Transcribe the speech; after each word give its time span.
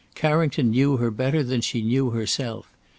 Carrington 0.15 0.71
knew 0.71 0.97
her 0.97 1.11
better 1.11 1.43
than 1.43 1.61
she 1.61 1.83
knew 1.83 2.09
herself. 2.09 2.73